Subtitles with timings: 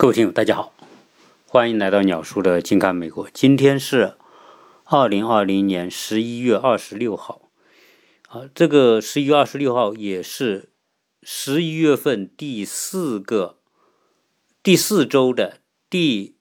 [0.00, 0.72] 各位听友，大家好，
[1.46, 3.28] 欢迎来到鸟叔的近看美国。
[3.34, 4.14] 今天是
[4.84, 7.50] 二零二零年十一月二十六号，
[8.28, 10.70] 啊，这个十一月二十六号也是
[11.22, 13.58] 十一月份第四个
[14.62, 15.58] 第四周的
[15.90, 16.38] 第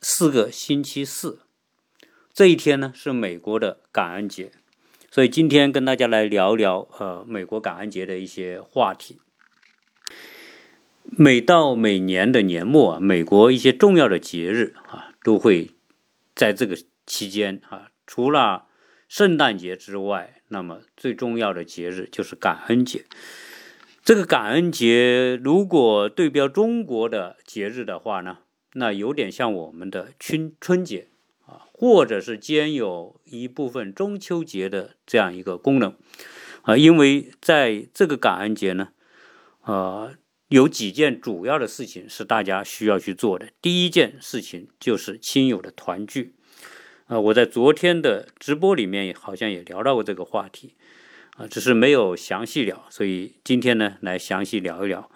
[0.00, 1.42] 四个星期四。
[2.34, 4.50] 这一天呢是美国的感恩节，
[5.12, 9.20] 所以今天跟大家来聊聊呃美国感恩节的一些话题。
[11.10, 15.70] 每到每年的年末啊，美国一些重要的节日啊，都会
[16.34, 16.76] 在这个
[17.06, 18.66] 期间啊，除了
[19.08, 23.06] 圣诞节之外，那么最重要的节日就是感恩节。
[24.04, 28.38] 这个感恩节如果对标中国的节日的话呢，
[28.74, 31.08] 那有点像我们的春春节
[31.46, 35.96] 啊，或者是兼有一部分中秋节的这样一个功能
[36.62, 38.90] 啊，因为在这个感恩节呢，
[39.64, 40.14] 呃。
[40.48, 43.50] 有几件主要的事情是大家需要去做的。
[43.60, 46.34] 第一件事情就是亲友的团聚。
[47.06, 50.74] 啊，我在昨天的直播里面好像也聊到过这个话题，
[51.36, 55.10] 啊，只是没有详细聊，所以今天呢来详细聊一聊。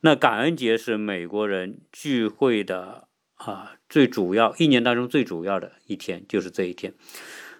[0.00, 6.94] 那感恩节是美国人聚会的啊最主要一年当中最主要的一天，就是这一天。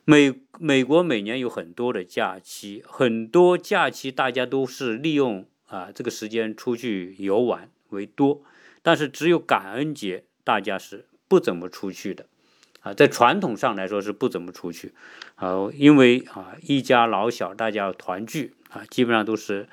[0.07, 5.47] 美美国每年有很多的假期，很多假期大家都是利用。
[5.75, 8.45] 啊，这个时间出去游玩为多，
[8.81, 12.27] 但是只有感恩节大家是不怎么出去的，
[12.83, 14.95] 啊，在传统上来说是不怎么出去，
[15.35, 19.69] 啊，因为啊一家老小大家要团聚啊，基本上都是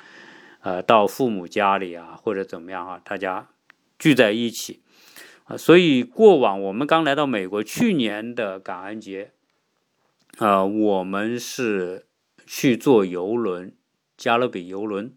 [0.61, 3.49] 呃到父母家里啊或者怎么样啊，大家
[3.99, 4.81] 聚在一起。
[5.45, 9.33] 啊，所以过往我们刚来到美国，去年的感恩节，
[10.37, 12.07] 啊，我们是
[12.47, 13.75] 去坐游轮，
[14.15, 15.13] 加勒比游轮。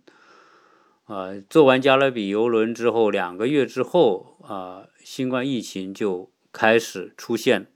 [1.04, 7.66] 啊，做完加勒比游轮之后，两个月之后啊，新冠疫情就开始出现，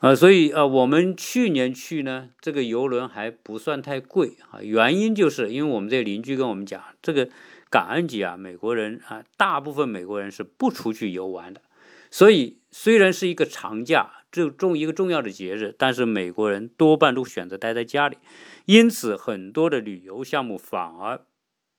[0.00, 7.30] 啊，所以啊，我们去年去呢，这个游轮还不算太贵啊，原因就是因为我们这邻居跟我们讲，这个
[7.70, 11.62] 感恩节啊，美国人啊，大部分美国人是不出去游玩的，
[12.10, 18.18] 所以虽然是一个长假，这重一个重要的节日，但是美国人多半都选择待在家里，
[18.66, 21.22] 因此很多的旅游项目反而。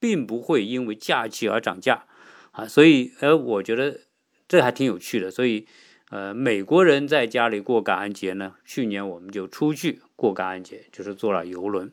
[0.01, 2.05] 并不会因为假期而涨价，
[2.53, 3.99] 啊，所以呃，我觉得
[4.47, 5.29] 这还挺有趣的。
[5.29, 5.67] 所以，
[6.09, 11.91] 呃，美国人在家里过感恩节呢，去年我们就出去过感恩节，就是坐了游轮，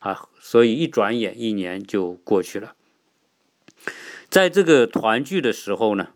[0.00, 2.74] 啊，所以一转眼一年就过去了。
[4.28, 6.08] 在这个团聚的时候呢，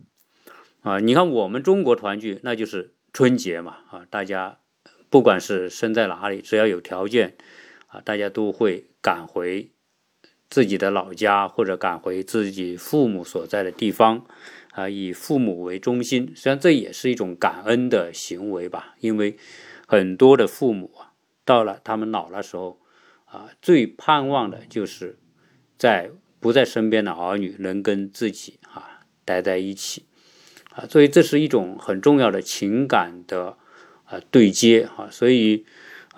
[0.80, 4.58] 啊，你看我们中国团聚那就是春节嘛，啊，大家
[5.08, 7.36] 不管是身在哪里，只要有条件，
[7.86, 9.70] 啊，大家都会赶回。
[10.50, 14.24] 自己的老家，或者赶回自己父母所在的地方，
[14.72, 18.94] 啊，以父母为中心，实际上这也是一种感恩的行为吧。
[19.00, 19.36] 因为
[19.86, 21.12] 很多的父母啊，
[21.44, 22.80] 到了他们老了时候，
[23.26, 25.18] 啊，最盼望的就是
[25.76, 26.10] 在
[26.40, 30.06] 不在身边的儿女能跟自己啊待在一起，
[30.72, 33.58] 啊，所以这是一种很重要的情感的
[34.04, 35.66] 啊对接啊，所以。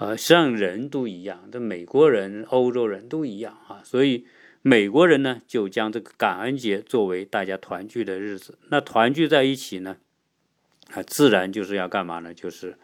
[0.00, 4.24] 呃，实际上人都一样，这美国人、欧洲人都一样啊，所以
[4.62, 8.58] 美国人呢就将这个感恩节作为大家团聚的日子。
[8.70, 9.98] 那团聚在一起呢，
[10.94, 12.32] 啊，自然就是要干嘛呢？
[12.32, 12.78] 就是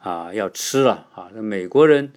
[0.00, 1.30] 啊，要吃了啊。
[1.34, 2.12] 那美国人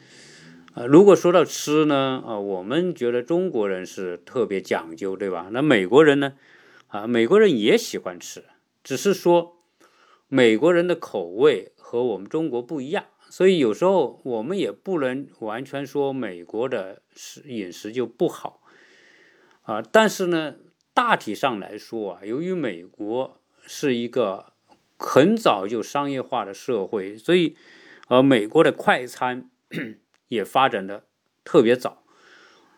[0.73, 5.47] 啊，如果说到吃呢，啊，我们觉得中国人是特别讲究，对吧？
[5.53, 6.33] 那美国人呢，
[6.87, 8.43] 啊，美国人也喜欢吃，
[8.83, 9.55] 只是说
[10.27, 13.05] 美国人的口味和我们中国不一样。
[13.33, 18.61] 所以有时候我们也不能完全说美国的食饮食就不好
[19.63, 20.57] 啊，但是呢，
[20.93, 24.53] 大体上来说啊，由于美国是一个
[24.99, 27.55] 很早就商业化的社会，所以
[28.07, 29.49] 呃，美国的快餐
[30.29, 31.03] 也发展的
[31.43, 32.03] 特别早。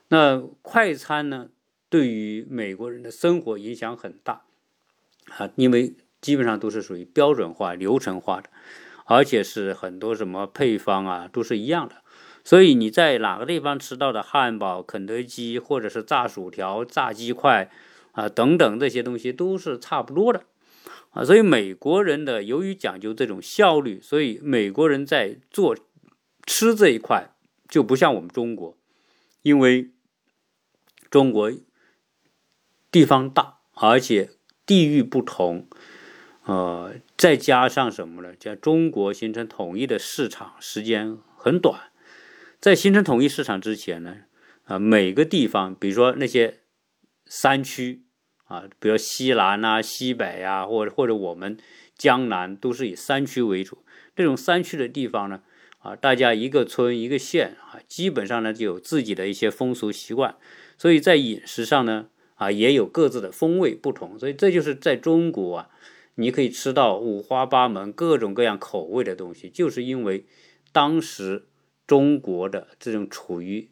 [0.08, 1.50] 那快餐呢，
[1.90, 4.46] 对于美国人的生活影响很大
[5.32, 8.50] 啊，因为基本上都是属于标准化、流程化的。
[9.06, 11.96] 而且是很多什么配方啊，都是一样的，
[12.44, 17.70] 所以你在哪个地方吃到的汉堡、肯德基，或者是炸薯条、炸鸡块
[18.14, 20.44] 啊等等这些东西都是差不多的
[21.12, 21.24] 啊。
[21.24, 25.78] 所以美国人的由于讲究这种效率，所以美国人在做
[26.46, 27.36] 吃这一块
[27.70, 28.76] 就不像我们中国，
[29.44, 29.92] 因为
[31.12, 31.52] 中国
[32.92, 34.32] 地方大，而且
[34.66, 35.68] 地域不同。
[36.46, 38.34] 呃，再加上什么呢？
[38.40, 41.92] 叫中国形成统一的市场时间很短，
[42.60, 44.18] 在形成统一市场之前呢，
[44.66, 46.60] 啊，每个地方，比如说那些
[47.26, 48.04] 山区
[48.46, 51.58] 啊，比如西南啊、西北啊，或者或者我们
[51.98, 53.80] 江南都是以山区为主。
[54.16, 55.42] 这种山区的地方呢，
[55.80, 60.36] 啊，大家一个村一个县啊，基本上呢就有自己的一些风俗习惯，
[60.78, 64.20] 所以在饮食上呢，啊，也有各自的风味不同。
[64.20, 65.70] 所以这就是在中国啊，
[66.16, 70.26] 你可以吃到五花八门、各种各样口味的东西，就是因为
[70.72, 71.48] 当时
[71.86, 73.70] 中国的这种处于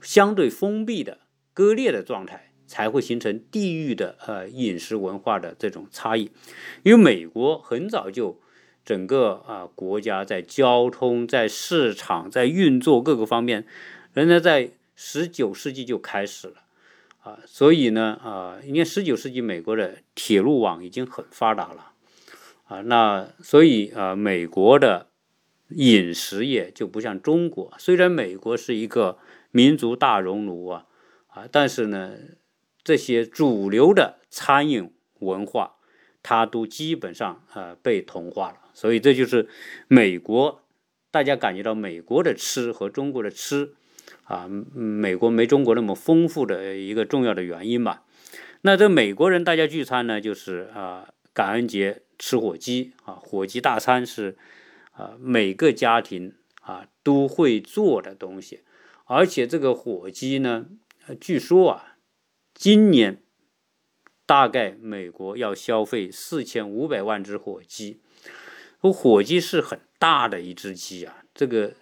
[0.00, 1.20] 相对封闭的、
[1.52, 2.44] 割裂的状态。
[2.70, 6.30] 才会形成地域的呃饮食文化的这种差异，
[6.82, 8.38] 因为美国很早就
[8.84, 13.66] 整个啊国家在交通、在市场、在运作各个方面，
[14.12, 16.56] 人家在十九世纪就开始了
[17.28, 21.92] 啊，所以呢啊，因为十九世纪美国的铁路网已经很发达了
[22.64, 25.08] 啊，那所以啊美国的
[25.70, 29.18] 饮食业就不像中国，虽然美国是一个
[29.50, 30.86] 民族大熔炉啊
[31.28, 32.14] 啊，但是呢。
[32.84, 35.74] 这些主流的餐饮文化，
[36.22, 39.46] 它都基本上呃被同化了，所以这就是
[39.88, 40.62] 美国
[41.10, 43.74] 大家感觉到美国的吃和中国的吃
[44.28, 48.04] 啊，美国没中国那么丰富的一个重要的原因吧。
[48.60, 54.36] 那这美国人大家聚餐呢，就是啊感恩节吃火鸡啊，火鸡大餐是
[54.92, 58.60] 啊每个家庭啊都会做的东西，
[59.06, 60.66] 而且这个火鸡呢，
[61.20, 61.94] 据说啊。
[62.60, 63.22] 今年
[64.26, 68.00] 大概美国要消费四千五百万只火鸡，
[68.80, 71.74] 火鸡是很大的一只鸡啊，这个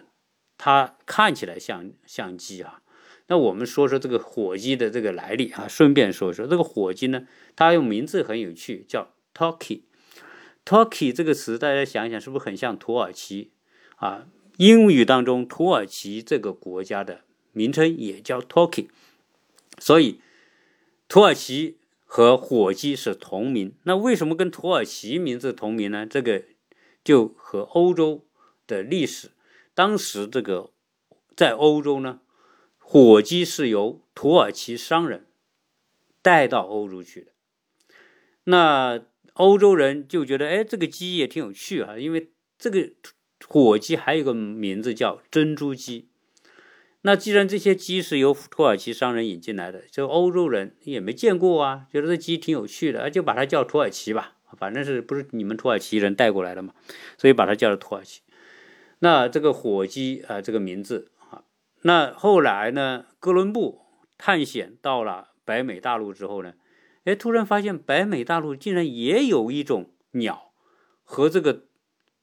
[0.57, 2.81] 它看起来像像鸡啊。
[3.27, 9.81] 那我们说说这个火鸡的这个来历啊，顺便说说这个火鸡呢，它用名字很有趣，叫 Turkey。
[10.65, 13.51] Turkey 这个词大家想想，是不是很像土耳其
[13.97, 14.27] 啊？
[14.57, 17.21] 英语当中土耳其这个国家的
[17.51, 18.87] 名称也叫 Turkey，
[19.79, 20.21] 所以。
[21.09, 26.05] 土耳其和火鸡是同名，那为什么跟土耳其名字同名呢？
[26.05, 26.43] 这个
[27.01, 28.25] 就和欧洲
[28.67, 29.29] 的历史，
[29.77, 30.71] 当时这个
[31.35, 32.19] 在欧洲呢，
[32.79, 35.27] 火鸡是由土耳其商人
[36.23, 37.31] 带到欧洲去的。
[38.45, 38.99] 那
[39.33, 42.89] 欧洲人就觉得，哎，这个鸡也挺有趣啊，因为这个
[43.47, 46.09] 火鸡还有个名字叫珍珠鸡。
[47.01, 56.73] 那既然这些鸡是由土耳其商人引进来的，就欧洲人也没见过啊，觉得这鸡挺有趣的，就把它叫土耳其吧，反正是不是你们土耳其人带过来的嘛，
[57.15, 58.21] 所以把它叫做土耳其。
[58.99, 61.43] 那这个火鸡啊，这个名字啊，
[61.81, 63.81] 那后来呢，哥伦布
[64.17, 66.53] 探险到了北美大陆之后呢，
[67.05, 70.51] 哎，突然发现北美大陆竟然也有一种鸟
[71.03, 71.65] 和这个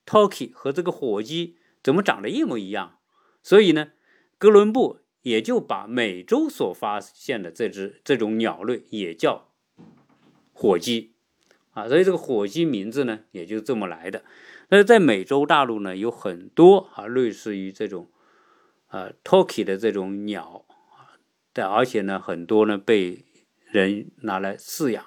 [0.04, 2.98] turkey 和这个火鸡怎么长得一模一样，
[3.42, 3.92] 所以呢。
[4.36, 9.48] 哥伦布也就把美洲所发现的这只这种鸟类也叫
[10.52, 11.14] 火鸡
[11.70, 14.22] 啊，所以这个火鸡名字呢也就这么来的。
[14.74, 18.10] 那在美洲大陆呢有很多啊类似于这种
[18.88, 20.64] 啊 turkey 的这种鸟
[20.96, 21.14] 啊，
[21.52, 23.24] 但而且呢很多呢被
[23.70, 25.04] 人拿来饲养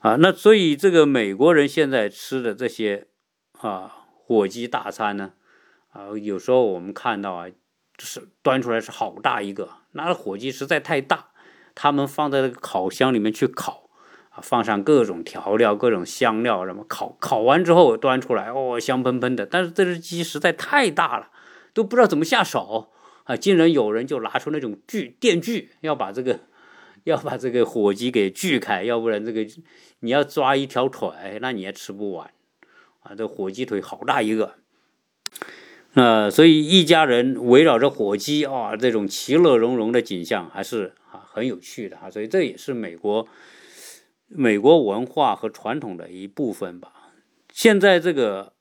[0.00, 0.16] 啊。
[0.16, 3.08] 那所以这个美国人现在吃的这些
[3.58, 5.34] 啊火鸡大餐呢
[5.90, 7.48] 啊，有时候我们看到啊。
[8.00, 11.28] 是端出来是好大一个，那火鸡实在太大，
[11.76, 13.83] 他们放在那个烤箱里面去烤，
[14.42, 19.46] 放上各种调料、各种香料，什么烤烤完之后端出来，哦，香喷喷的。
[19.46, 21.30] 但是这只鸡实在太大了，
[21.72, 22.90] 都不知道怎么下手
[23.24, 23.36] 啊！
[23.36, 26.40] 竟然有人就拿出那种锯电锯，要把这个
[27.04, 29.46] 要把这个火鸡给锯开，要不然这个
[30.00, 32.30] 你要抓一条腿，那你也吃不完
[33.02, 33.14] 啊！
[33.14, 34.54] 这火鸡腿好大一个。
[35.96, 42.10] 那所以一家人围绕着火鸡啊，这种其乐融融的景象还是啊很有趣的哈。
[42.10, 43.28] 所以这也是美国
[44.36, 47.12] 美国文化和传统的一部分吧。
[47.52, 48.52] 现在这个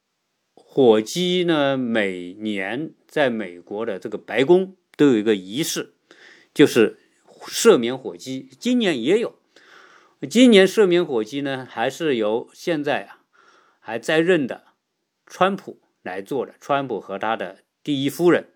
[0.53, 5.93] 火鸡呢，每年在美国的这个白宫都有一个仪式，
[6.53, 6.99] 就是
[7.47, 8.49] 赦免火鸡。
[8.59, 9.35] 今年也有，
[10.29, 13.19] 今年赦免火鸡呢，还是由现在啊
[13.79, 14.63] 还在任的
[15.25, 15.79] 川普。
[16.03, 18.49] 来做的，川普和他的第一夫人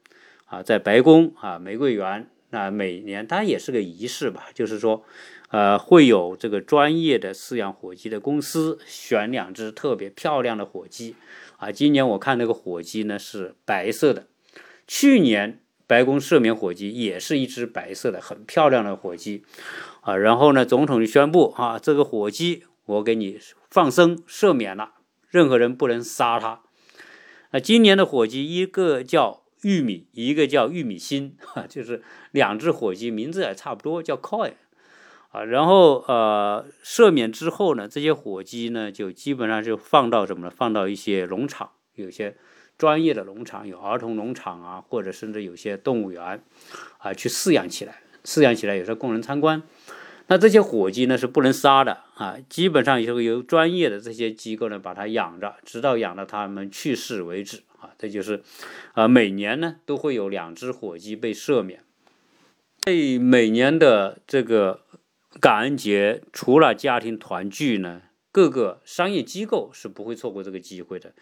[0.48, 5.04] 啊，在白宫啊玫瑰园那，每年它也是个仪式吧，就是说，
[5.50, 11.16] 呃，会有这个专业的饲养火鸡的公司选两只特别漂亮的火鸡
[11.58, 11.72] 啊。
[11.72, 14.28] 今年我看那个火鸡呢是白色的，
[14.88, 19.44] 去年白宫赦免火鸡也是一只白色的很漂亮的火鸡
[20.02, 20.16] 啊。
[20.16, 23.38] 然后呢，总统就宣布啊，这个火鸡我给你
[23.70, 24.94] 放生赦免了，
[25.30, 26.62] 任何人不能杀它。
[27.52, 34.54] 那今年的火鸡，一个叫玉米，一个叫玉米心， 哈，就是两只火鸡，名字也差不多，叫 Coy，
[35.30, 40.54] 啊，然后呃赦免之后呢，这些火鸡呢就基本上就放到什么呢？
[40.56, 42.36] 放到一些农场，有些
[42.78, 46.44] 专业的农场，有儿童农场啊，或者甚至有些动物园
[47.00, 49.64] 啊，去饲养起来，饲养起来有时候供人参观。
[50.30, 57.92] 那这些火鸡呢是不能杀的啊，基本上由由专业的这些机构呢把它养着，直到养到它们去世为止啊。
[57.98, 58.44] 这就是
[58.94, 61.84] 啊，每年呢都会有两只火鸡被赦免。
[62.80, 64.82] 在每年的这个。
[65.40, 71.14] 感恩节除了家庭团聚呢，各个商业机构是不会错过这个机会的，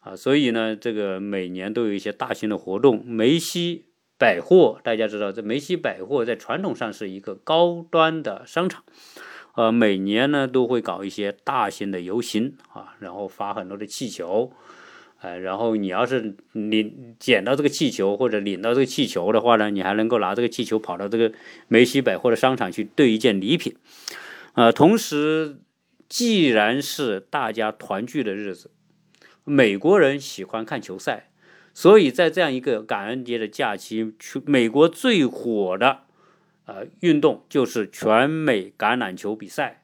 [0.00, 3.04] 啊，所以呢，这个每年都有一些大型的活动。
[3.04, 3.84] 梅西
[4.16, 8.82] 百货大家知道，这梅西百货在传统上是一个高端的商场，
[9.56, 14.52] 呃，每年呢都会搞一些大型的游行啊，然后发很多的气球。
[15.22, 21.30] 呃，然后你要是领捡到这个气球或者领到这个气球的话呢，你还能够拿这个气球跑到这个
[21.68, 23.76] 梅西百货的商场去兑一件礼品，
[24.54, 25.58] 呃，同时
[26.08, 28.70] 既然是大家团聚的日子，
[29.44, 31.30] 美国人喜欢看球赛，
[31.74, 36.04] 所以在这样一个感恩节的假期，去美国最火的
[36.64, 39.82] 呃运动就是全美橄榄球比赛，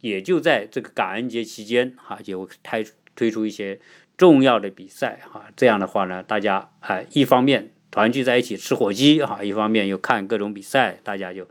[0.00, 3.78] 也就在这个感恩节期间哈，就推推出一些。
[4.20, 11.48] 重要的比赛哈，这样的话呢，大家啊，一方面团聚在一起吃火鸡哈，一方面又看各种比赛，大家就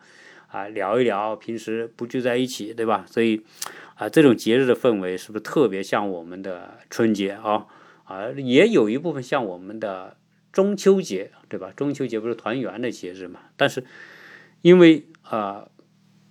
[0.49, 3.03] 啊聊一聊平时不聚在一起，对吧？
[3.07, 3.41] 所以
[3.95, 7.65] 啊，这种节日的氛围是不是特别像我们的春节啊？
[8.03, 10.17] 啊，也有一部分像我们的
[10.51, 11.71] 中秋节，对吧？
[11.75, 13.39] 中秋节不是团圆的节日嘛？
[13.57, 13.83] 但是
[14.61, 15.67] 因为啊，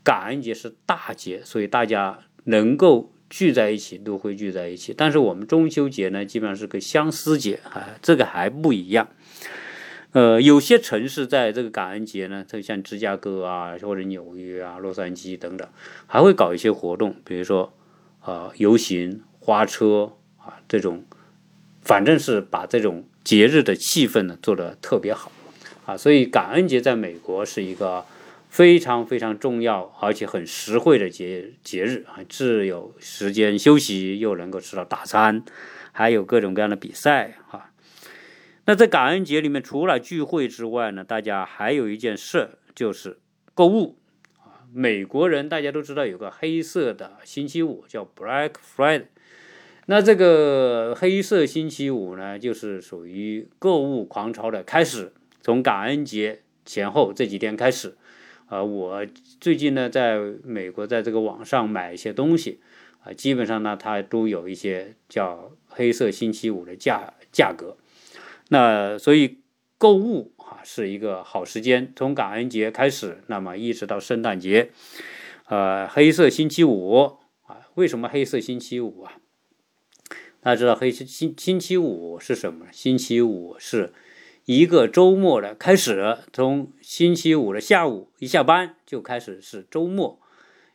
[0.05, 3.13] 感恩节是大节，所以大家能够。
[3.31, 9.09] 聚在一起都会聚在一起，但是我们中秋节呢，基本上是个相思节啊，这个还不一样。
[10.13, 15.69] 呃，有些城市在这个感恩节呢，就像芝加哥啊，或者纽约啊、洛杉矶等等，
[16.07, 17.73] 还会搞一些活动，比如说
[18.25, 21.05] 呃游行、花车啊这种，
[21.83, 25.31] 反正是把这种节日的气氛呢做得特别好
[25.85, 28.05] 啊，所以感恩节在美国是一个。
[28.49, 35.45] 非常非常重要，而且很实惠的节节日啊，既有时间休息，又能够吃到大餐，
[35.93, 37.71] 还有各种各样的比赛啊。
[38.65, 43.19] 那在感恩节里面，除了聚会之外呢，大家还有一件事就是
[43.55, 43.97] 购物
[44.39, 44.65] 啊。
[44.73, 49.05] 美国人大家都知道有个黑色的星期五叫 Black Friday，
[49.87, 57.97] 那这个黑色星期五呢，就是属于购物狂潮的开始，从感恩节前后这几天开始。
[58.49, 59.07] 啊，我
[59.41, 62.61] 最近呢，在美国，在这个网上买一些东西，
[63.03, 67.77] 啊，基本上呢，它都有一些叫“黑色星期五”的价价格。
[68.49, 69.41] 那所以
[69.77, 74.71] 购物啊是一个好时间，从感恩节开始，那么一直到圣诞节，
[75.49, 79.19] 呃，黑色星期五啊，为什么黑色星期五啊？
[80.41, 82.65] 大家知道黑星星期五是什么？
[82.73, 83.93] 星期五是。
[84.49, 90.19] 一个周末的开始，从星期五的下午一下班就开始是周末，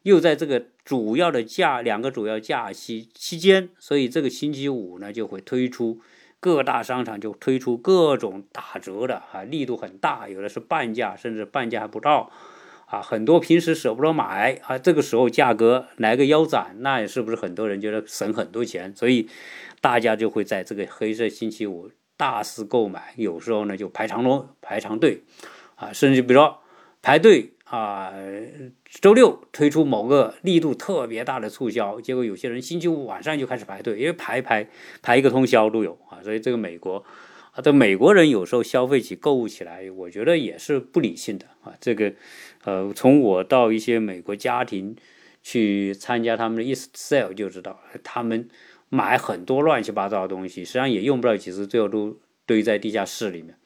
[0.03, 5.99] 又在这个主要的假两个主要假期期间，所以这个星期五呢就会推出
[6.39, 12.31] 各大商场就推出各种打折的啊，力度很大，有的是半价，甚至半价还不到
[12.85, 19.27] 啊，很多平时舍不得买啊，这个时候价格来个腰斩，那是不是很多人觉得省很多钱，所以
[19.81, 21.89] 大家就会在这个黑色星期五。
[22.15, 25.23] 大肆购买，有时候呢就排长龙、排长队，
[25.75, 26.59] 啊，甚至比如说
[27.01, 28.13] 排队啊，
[29.01, 34.67] 周六推出某个力度特别大的促销，结果有些人星期五晚上就开始排队，因为排排
[35.01, 36.21] 排一个通宵都有啊。
[36.23, 37.03] 所以这个美国
[37.51, 41.73] 啊，这美国人有时候消费起、购物起来，我觉得也是不理性的啊。
[41.81, 42.13] 这个
[42.63, 44.95] 呃，从我到一些美国家庭
[45.41, 48.47] 去参加他们的 East Sale 就知道，他们。
[48.93, 53.57] 买很多乱七八糟的东西，实际上也用不了几次，最后都堆在地下室里面，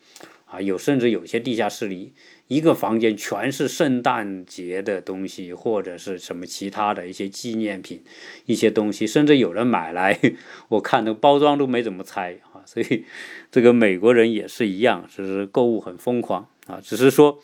[0.46, 2.14] 啊，有甚至有些地下室里
[2.48, 8.02] 一个房间全是圣诞节的东西，或者是什么其他的一些纪念品，
[8.46, 10.18] 一些东西，甚至有人买来，
[10.70, 13.04] 我看那包装都没怎么拆啊，所以
[13.52, 17.38] 这个美国人也是一样，只是购物很疯狂啊，只是说，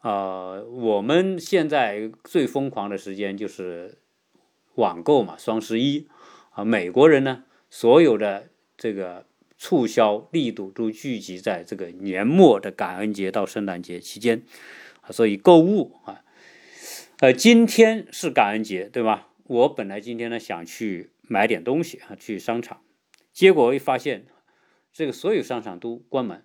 [0.00, 3.96] 啊，我们现在最疯狂的时间就是
[4.74, 6.06] 网购嘛，双十一。
[6.54, 9.26] 啊，美国人呢，所有的这个
[9.58, 14.42] 促销力度都聚集在这个年末的感恩节到圣诞节期间，
[15.02, 16.22] 啊，所以购物啊，
[17.18, 19.28] 呃，今天是感恩节，对吧？
[19.46, 22.80] 我本来今天呢想去买点东西啊，去商场，
[23.32, 24.24] 结果一发现
[24.92, 26.44] 这个所有商场都关门，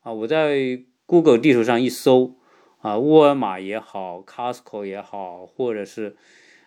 [0.00, 2.36] 啊，我在 Google 地图上一搜，
[2.80, 6.16] 啊，沃尔玛也好，Costco 也好，或者是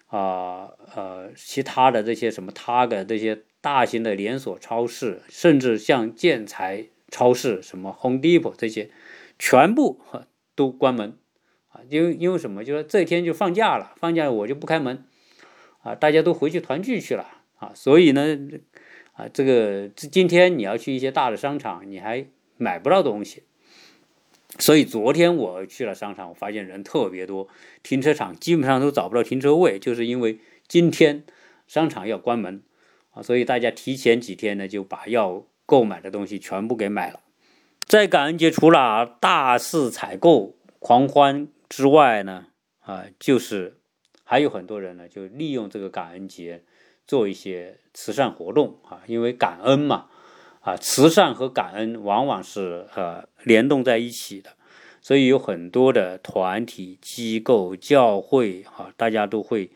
[0.08, 8.90] 啊呃其他的这些什么 Target 这些大型的连锁超市，甚至像建材超市，什么 Home Depot 这些，
[9.38, 10.02] 全部
[10.56, 11.18] 都关门
[11.70, 12.64] 啊，因为因为什么？
[12.64, 15.06] 就是这天就放假了，放假我就不开门
[15.82, 18.38] 啊，大家都回去团聚去了啊，所以呢
[19.14, 22.26] 啊，这个今天你要去一些大的商场，你还
[22.58, 23.44] 买不到东西。
[24.60, 27.48] 所以昨天我去了商场，我发现人特别多，
[27.84, 31.24] 停车场基本上都找不到停车位，就是因为今天
[31.68, 32.64] 商场要关门
[33.12, 37.20] 啊，所以大家提前几天呢就把要购买的东西全部给买了。
[37.86, 42.48] 在感恩节除了大肆采购狂欢之外呢，
[42.80, 43.78] 啊，就是
[44.24, 46.64] 还有很多人呢就利用这个感恩节
[47.06, 50.08] 做一些慈善活动啊，因为感恩嘛。
[50.68, 54.50] 啊，慈善和感恩往往是呃联动在一起的，
[55.02, 59.70] 所以有很多的团体、机构、教会啊，大家都会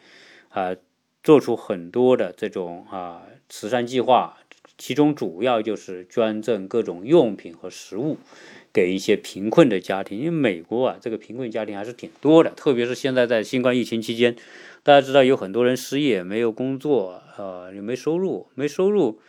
[0.50, 0.76] 啊
[1.24, 4.38] 做出很多的这种啊慈善计划，
[4.78, 8.18] 其中主要就是捐赠各种用品和食物
[8.74, 10.20] 给一些贫困的家庭。
[10.20, 14.36] 因为美国啊，这个贫困家庭还是挺多的，特别是现在在新冠疫情期间，
[14.84, 19.22] 大家知道有很多人失业、没有工作，呃，也没收入，没收入。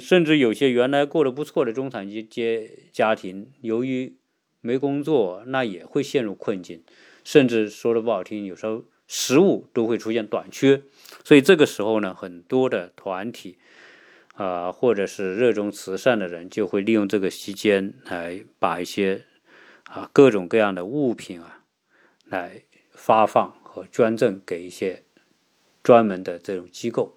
[0.00, 4.16] 甚至有些原来过得不错的中产阶阶家庭，由于
[4.60, 6.82] 没工作，那也会陷入困境，
[7.22, 10.82] 甚至说的不好听，有时候食物都会出现短缺。
[11.22, 13.58] 所以这个时候呢，很多的团体
[14.34, 19.24] 啊，或者是热衷慈善的人，就会利用这个期间来把一些
[19.84, 21.62] 啊各种各样的物品啊，
[22.24, 25.04] 来发放和捐赠给一些
[25.84, 27.16] 专门的这种机构。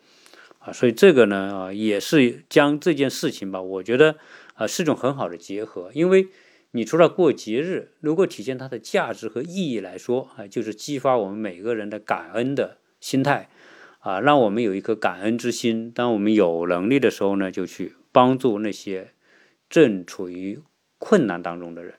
[0.59, 4.17] 啊，所以这个呢，啊，也是将这件事情吧，我觉得
[4.55, 5.89] 啊，是种很好的结合。
[5.93, 6.27] 因为
[6.71, 13.49] 你除了过节日，如果体现它的价值和意义来说，啊，就是激发我们每个人的感恩的心态，
[13.99, 15.89] 啊，让我们有一颗感恩之心。
[15.89, 19.13] 当我们有能力的时候呢，就去帮助那些
[19.69, 20.60] 正处于
[20.97, 21.95] 困难当中的人，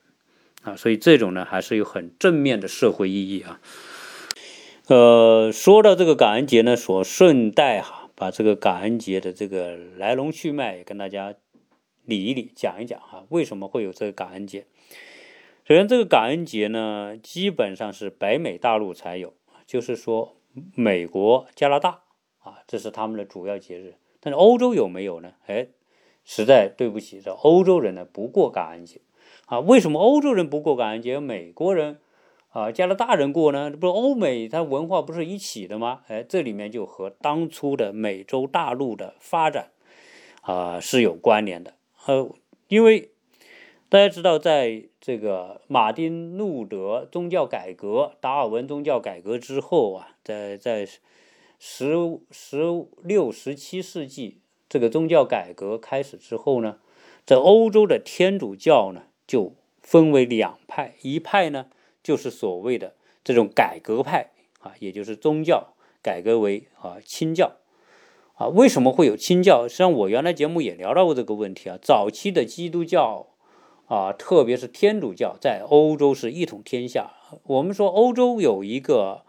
[0.63, 3.59] 啊，所以这种呢，还是有很正面的社会意义啊。
[4.89, 8.00] 呃，说到这个感恩节呢，所顺带哈。
[8.21, 11.35] 把这个感恩节的这个来龙去脉也跟大家
[12.05, 14.67] 理一理，讲一讲哈，为什么会有这个感恩节？
[15.65, 19.33] 首先，这个感恩节呢，基本上是北美大陆才有，
[19.65, 20.37] 就是说
[20.75, 22.03] 美国、加拿大
[22.41, 23.95] 啊，这是他们的主要节日。
[24.21, 25.33] 但是欧洲有没有呢？
[25.47, 25.69] 哎，
[26.23, 29.01] 实在对不起，这欧洲人呢不过感恩节
[29.47, 29.61] 啊。
[29.61, 31.19] 为什么欧洲人不过感恩节？
[31.19, 31.99] 美国人？
[32.51, 33.71] 啊，加拿大人过呢？
[33.71, 36.01] 不是欧美，它文化不是一起的吗？
[36.09, 39.71] 哎，这里面就和当初的美洲大陆的发展
[40.43, 41.75] 啊是有关联的。
[42.07, 42.29] 呃，
[42.67, 43.13] 因为
[43.89, 50.85] 大家知道，在这个马丁路德宗教改革、达尔文宗教改革之后啊，在在
[51.61, 51.95] 十
[52.33, 52.65] 十
[53.05, 56.79] 六、十七世纪这个宗教改革开始之后呢，
[57.25, 61.67] 在欧洲的天主教呢就分为两派，一派呢。
[62.03, 67.57] 就是所谓的这种改革派啊，也就是宗教改革为啊清教
[68.35, 68.49] 啊。
[68.49, 69.69] 为什么会有清教？
[69.69, 71.79] 实际上我原来节目也聊到过这个问题啊。
[71.81, 73.29] 早期的基督教
[73.87, 77.13] 啊，特别是天主教，在欧洲是一统天下。
[77.45, 79.25] 我们说欧洲有一个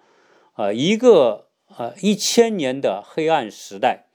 [0.54, 4.06] 啊一个呃一千年的黑暗时代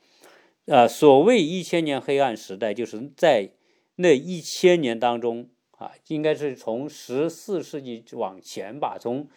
[0.67, 0.89] 啊。
[0.89, 3.51] 所谓一千年黑暗时代，就是在
[3.97, 5.51] 那一千年当中。
[5.77, 9.29] 啊，应该是从十四世纪往前吧，从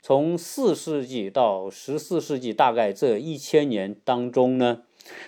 [0.00, 4.84] 从四世纪到十四世纪，大概这一千年当中呢，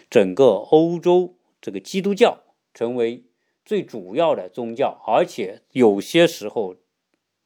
[0.08, 2.38] 整个欧洲这个基督教
[2.72, 3.24] 成为
[3.62, 6.76] 最主要的宗教，而且有些时候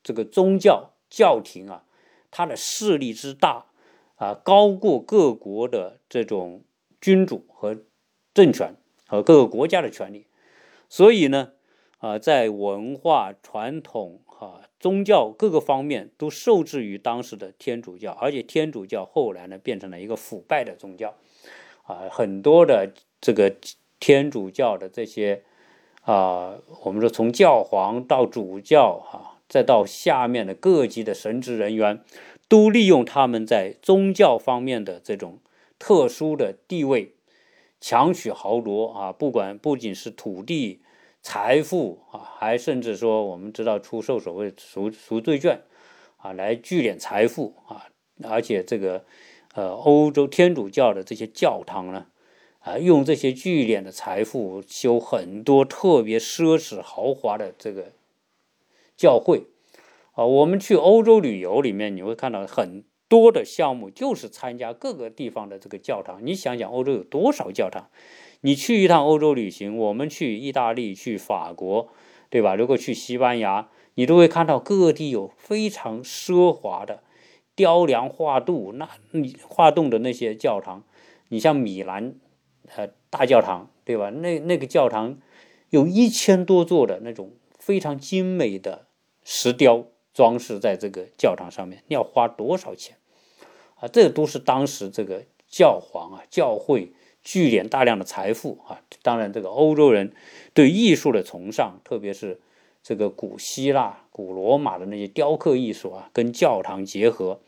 [0.05, 1.85] 这个宗教教廷啊，
[2.31, 3.67] 它的势力之大
[4.15, 6.63] 啊，高过各国的这种
[7.01, 7.83] 君主和
[8.33, 8.77] 政权
[9.09, 10.29] 和各个国家的权利，
[10.89, 11.55] 所以呢。
[12.03, 21.15] 啊，在文化传统、哈宗教各个方面都受制于当时的天主教，而且天主教后来呢变成了一个腐败的宗教，
[21.85, 23.55] 啊，很多的这个
[24.01, 25.45] 天主教的这些
[26.03, 32.03] 啊，我们说从教皇到主教哈，再到下面的各级的神职人员，
[32.49, 35.39] 都利用他们在宗教方面的这种
[35.79, 37.15] 特殊的地位，
[37.81, 40.82] 强取豪夺啊，不管不仅是土地。
[41.23, 45.63] 财富啊，还甚至说，我们知道出售所谓赎赎罪券
[46.17, 47.87] 啊，来聚敛财富啊，
[48.25, 49.05] 而且这个
[49.55, 52.07] 呃，欧洲天主教的这些教堂呢，
[52.59, 57.93] 啊，用这些聚敛的财富修很多特别奢侈豪华的这个
[58.97, 59.47] 教会
[60.15, 66.27] 啊，我们去欧洲旅游里面，你会看到很多的项目就是参加各个地方的这个教堂。
[66.27, 67.89] 你想想，欧洲有多少教堂？
[68.43, 71.89] 你去一趟欧洲旅行，我们去意大利、去法国，
[72.31, 72.55] 对吧？
[72.55, 77.03] 如果去西班牙，你都会看到各地有非常奢华的
[77.57, 80.85] 雕梁画栋，那你画栋的那些教堂，
[81.29, 82.15] 你像米兰，
[82.77, 84.11] 呃，大教堂，对吧？
[84.11, 85.19] 那那个教堂
[85.71, 88.87] 有一千多座的那种非常精美的
[89.25, 89.87] 石雕。
[90.15, 92.99] 装饰在这个教堂上面，要花多少钱
[93.77, 93.89] 啊？
[93.89, 98.81] 这都是当时这个教皇啊、教会聚敛大量的财富啊。
[99.03, 100.13] 当然，这个欧洲人
[100.55, 102.41] 对艺术的崇尚，特别是
[102.83, 107.41] 这个古希腊、古罗马的那些雕刻艺术啊，跟教堂结合，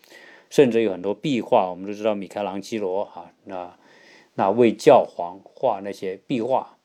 [0.51, 1.71] 甚至有很多壁画。
[1.71, 3.77] 我们都知道米开朗基罗哈，那
[4.35, 6.77] 那为教皇画那些壁画，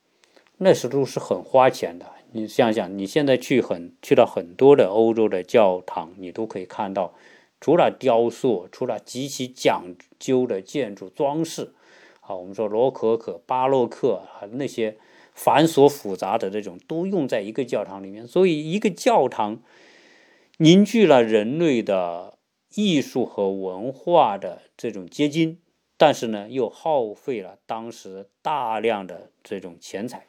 [0.57, 2.05] 那时都是很花钱的。
[2.31, 7.15] 你想想，你现在去很去到很多的欧洲的教堂，你都可以看到，
[7.59, 11.73] 除了雕塑，除了极其讲究的建筑装饰，
[12.29, 14.97] 啊，我们说罗可可、巴洛克啊那些
[15.33, 18.27] 繁琐复杂的这种，都用在一个教堂里面。
[18.27, 19.59] 所以，一个教堂
[20.57, 22.37] 凝聚了人类的
[22.75, 25.57] 艺术和文化的这种结晶，
[25.97, 30.27] 但是呢，又耗费了当时大量的这种钱财。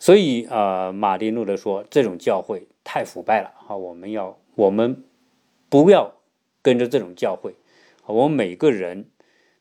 [0.00, 3.76] 所以啊，马丁路德说，这种教会太腐败了啊！
[3.76, 5.04] 我们要，我们
[5.68, 6.12] 不要
[6.60, 7.54] 跟着这种教会。
[8.04, 9.10] 我们每个人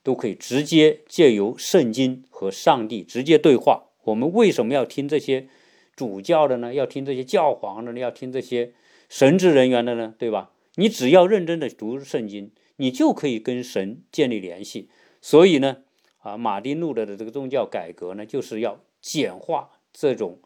[0.06, 3.86] 都可以直接借由圣经和上帝直接对话。
[4.04, 5.48] 我们为什么要听这些
[5.96, 6.76] 主教的呢？
[6.76, 8.00] 要听这些教皇的呢？
[8.00, 8.74] 要听这些
[9.10, 10.14] 神职人员的呢？
[10.20, 10.52] 对吧？
[10.76, 14.90] 你只要认真的读圣经，你就可以跟神建立联系。
[15.22, 15.78] 所以呢，
[16.20, 19.72] 啊，马丁路德的这个宗教改革呢，就是要简化。
[19.92, 20.40] 这种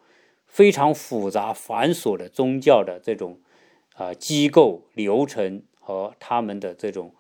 [0.46, 3.42] 非常复杂繁琐的宗教的这种
[3.96, 7.14] 啊机构流程和他们的这种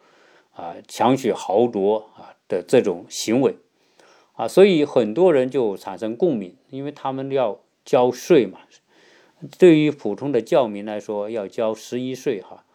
[0.59, 3.55] 啊强取豪夺啊的这种行为
[4.33, 8.59] 啊，所以很多人就产生共鸣，因为他们要交税嘛。
[9.57, 12.65] 对于普通的教民来说，要交十一税哈。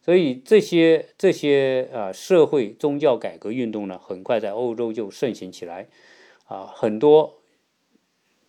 [0.00, 5.88] 所以这些这些啊社会宗教改革运动呢，很快在欧洲就盛行起来
[6.46, 7.38] 啊，很多。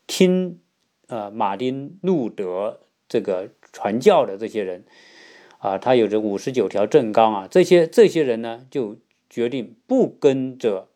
[0.06, 0.60] 听，
[1.08, 4.84] 啊，马丁路德这个传教的这些人，
[5.64, 8.98] 啊，他有着五十九条正纲啊，这些这些人呢，就
[9.30, 10.90] 决定不跟着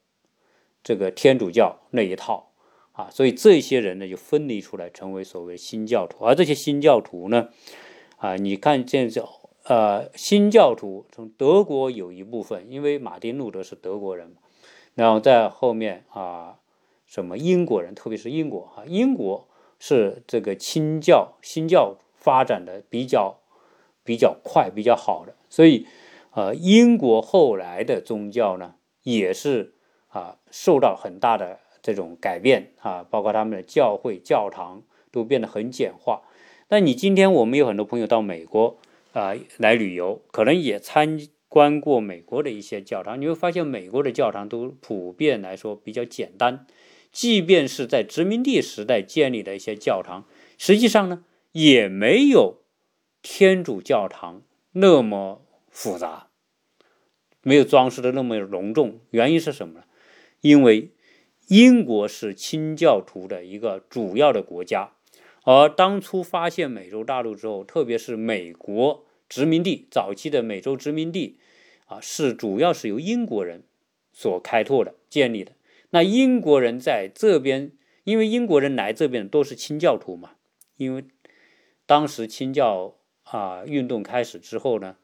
[0.83, 2.51] 这个天主教那一套
[2.91, 6.25] 啊，所以这些人呢就分离出来，成为所谓新教徒。
[6.25, 7.47] 而这些新教徒呢，
[8.17, 9.25] 啊，你看见这
[9.63, 14.35] 呃，新教徒从德国有一部分，因为马丁路德是德国人，
[14.95, 16.59] 然后在后面啊。
[17.09, 19.47] 什么英国人，特别是英国啊，英国
[19.79, 23.39] 是这个清教新教发展的比较
[24.07, 25.85] 比较快、比较好的，所以
[26.31, 29.73] 呃，英国后来的宗教呢，也是
[30.07, 36.21] 啊受到很大的这种改变啊，包括他们的教会、教堂都变得很简化。
[36.69, 38.77] 那你今天我们有很多朋友到美国
[39.11, 46.65] 啊来旅游，可能也参观过美国的一些教堂，你会发现美国的教堂都普遍来说比较简单。
[47.11, 50.25] 即便是在殖民地时代建立的一些教堂，
[50.57, 52.57] 实际上呢，也没有
[53.21, 56.29] 天主教堂那么复杂，
[57.41, 58.99] 没有装饰的那么隆重。
[59.11, 59.85] 原因是什么呢？
[60.41, 60.91] 因为
[61.47, 64.93] 英国是清教徒的一个主要的国家，
[65.43, 71.39] 而当初发现美洲大陆之后，特别是美国殖民地早期的美洲殖民地
[71.85, 73.63] 啊，是主要是由英国人
[74.11, 75.53] 所开拓的、建立的。
[75.91, 77.71] 那英国人在这边，
[78.03, 80.31] 因为英国人来这边都是清教徒嘛。
[80.75, 81.05] 因为
[81.85, 82.96] 当时清教
[83.29, 84.95] 啊运动开始之后呢，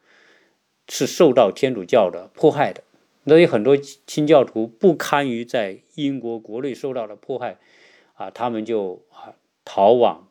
[0.87, 2.83] 是受到天主教的迫害的。
[3.25, 7.57] 那有很多清教徒不堪于在英国国内受到的迫害，
[8.15, 10.27] 啊，他们就啊逃往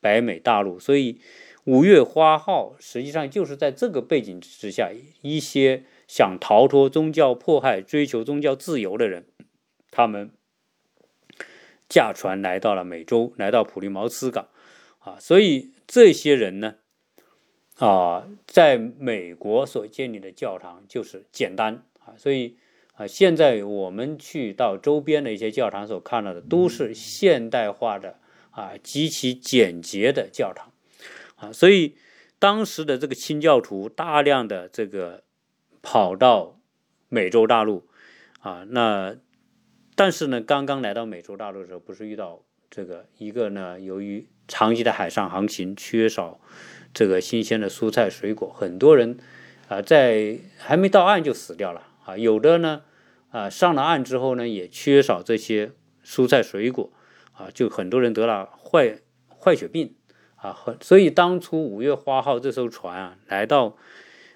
[0.00, 0.78] 北美大陆。
[0.78, 1.20] 所以
[1.64, 4.90] 五月花号实际上就是在这个背景之下，
[5.22, 9.26] 一些想逃脱宗教迫害、追求宗教自由的人。
[9.90, 10.30] 他们
[11.88, 14.48] 驾船来到了美洲，来到普利茅斯港，
[14.98, 16.74] 啊，所以这些人呢，
[17.78, 22.56] 啊，在美国所建立的教堂就是简单啊，所以
[22.94, 28.18] 啊，现在我们去到周边的一些教堂所看到的都是现代化的
[28.50, 30.72] 啊，极其简洁的教堂，
[31.36, 31.96] 啊，所以
[32.38, 35.24] 当时的这个清教徒大量的这个
[35.82, 36.58] 跑到
[37.08, 37.86] 美洲大陆，
[38.40, 39.16] 啊，那。
[39.96, 43.78] 但是呢，刚刚来到美洲大陆的时候，不是遇到这个一个呢？
[43.78, 46.40] 由于长期的海上航行，缺少
[46.94, 49.18] 这个新鲜的蔬菜水果，很多人
[49.68, 52.82] 啊在还没到岸就死掉了啊，有的呢
[53.30, 55.72] 啊上了岸之后呢也缺少这些
[56.04, 56.90] 蔬菜水果
[57.32, 59.94] 啊，就很多人得了坏坏血病
[60.36, 63.76] 啊，所以当初五月花号这艘船啊来到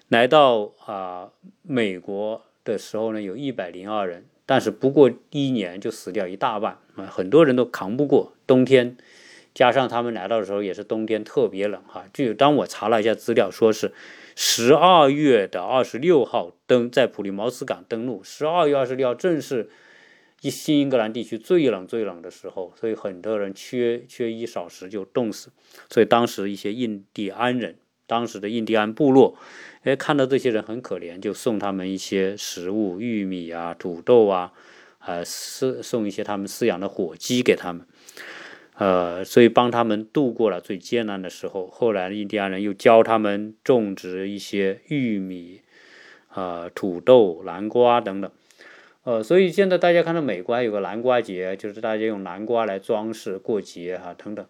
[0.09, 1.31] 来到啊
[1.63, 4.25] 美国的时候呢，有一百零二人。
[4.45, 8.97] 但是不过一年就死掉一大半啊，很多人都扛不过冬天，
[9.59, 12.05] 加上他们来到的时候也是冬天特别冷哈。
[12.13, 13.91] 据当我查了一下资料，说是
[14.33, 19.69] 十二月的二十六号登在普利茅斯港登陆，十二月二十六号正是
[20.39, 25.49] 一新英格兰地区最冷最冷的时候，所以很多人缺缺衣少食就冻死。
[25.89, 27.75] 所以当时一些印第安人，
[28.07, 29.35] 当时的印第安部落。
[29.83, 34.53] 哎，看到这些人很可怜，就送他们一些食物，玉米啊、土豆啊，
[34.99, 37.85] 呃，送送一些他们饲养的火鸡给他们，
[38.79, 41.67] 呃，所以帮他们度过了最艰难的时候。
[41.67, 45.61] 后来印第安人又教他们种植一些玉米、
[46.29, 48.31] 啊土豆、南瓜等等，
[49.03, 54.45] 呃，所以现在大家看到美国还有个南瓜节，就是大家用南瓜来装饰过节哈，等等。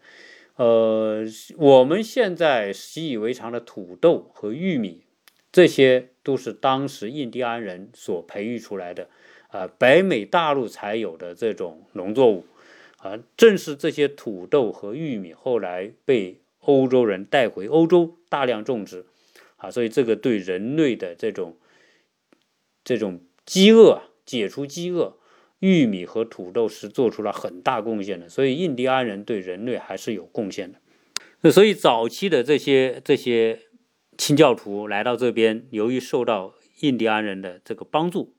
[0.57, 1.25] 呃，
[1.57, 5.03] 我们现在习以为常的土豆和玉米。
[5.51, 9.07] 这些都是当时印第安人所培育出来的，
[9.47, 12.45] 啊，北美大陆才有的这种农作物，
[12.99, 19.05] 啊，正是这些土豆和玉米后来被欧洲人带回欧洲大量种植，
[19.57, 21.57] 啊，所以这个对人类的这种
[22.83, 25.17] 这种饥饿解除饥饿，
[25.59, 30.79] 玉米和土豆是做出了很大贡献的，所以印第安人对人类还是有贡献的。
[31.41, 33.62] 那所以早期的这些这些。
[34.17, 38.33] 清教徒来到这边，由于受到印第安人的这个帮助，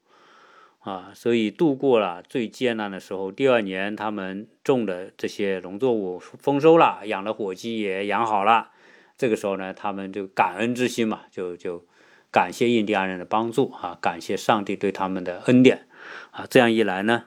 [0.81, 3.31] 啊，所以度过了最艰难的时候。
[3.31, 8.71] 第二年，他们种的这些农作物丰收了，养的火鸡也养好了。
[9.19, 11.85] 这个时候呢，他们就感恩之心嘛，就就
[12.33, 15.87] 感谢印第安人的帮助啊，感谢上帝对他们的恩典
[16.31, 16.47] 啊。
[16.49, 17.25] 这样一来呢，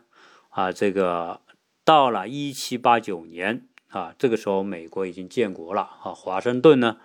[0.50, 1.42] 啊，这个
[1.86, 6.98] 到了一七八九年啊，这个时候美国已经建国了啊，华盛顿呢。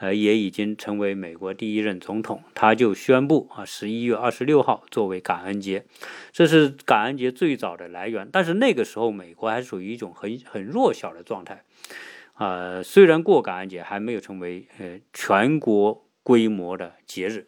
[0.00, 5.84] 呃，也已经成为美国第一任总统，他就宣布啊，十一月二十六号作为感恩节，
[6.32, 8.26] 这是感恩节最早的来源。
[8.32, 11.64] 但是那个时候，美国还属于一种很很弱小的状态，
[12.32, 17.46] 啊，虽然过感恩节还没有成为呃全国规模的节日，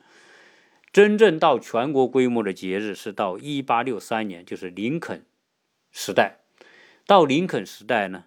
[0.93, 5.25] 真正到全国规模的节日是到一八六三年，就是林肯
[5.91, 6.41] 时代。
[7.07, 8.25] 到林肯时代呢，